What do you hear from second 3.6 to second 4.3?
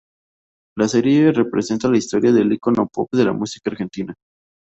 argentina.